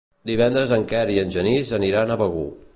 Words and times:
Divendres 0.29 0.73
en 0.77 0.85
Quer 0.93 1.03
i 1.17 1.19
en 1.25 1.35
Genís 1.37 1.77
aniran 1.81 2.15
a 2.17 2.21
Begur. 2.25 2.51